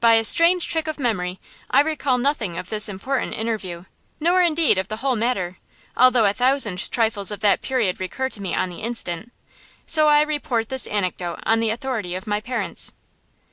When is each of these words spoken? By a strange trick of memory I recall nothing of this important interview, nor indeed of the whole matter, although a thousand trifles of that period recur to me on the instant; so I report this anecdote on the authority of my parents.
By 0.00 0.14
a 0.14 0.24
strange 0.24 0.66
trick 0.66 0.88
of 0.88 0.98
memory 0.98 1.38
I 1.70 1.78
recall 1.82 2.18
nothing 2.18 2.58
of 2.58 2.70
this 2.70 2.88
important 2.88 3.34
interview, 3.34 3.84
nor 4.18 4.42
indeed 4.42 4.78
of 4.78 4.88
the 4.88 4.96
whole 4.96 5.14
matter, 5.14 5.58
although 5.96 6.24
a 6.24 6.32
thousand 6.32 6.90
trifles 6.90 7.30
of 7.30 7.38
that 7.38 7.62
period 7.62 8.00
recur 8.00 8.28
to 8.30 8.42
me 8.42 8.52
on 8.52 8.68
the 8.68 8.82
instant; 8.82 9.30
so 9.86 10.08
I 10.08 10.22
report 10.22 10.70
this 10.70 10.88
anecdote 10.88 11.38
on 11.44 11.60
the 11.60 11.70
authority 11.70 12.16
of 12.16 12.26
my 12.26 12.40
parents. 12.40 12.94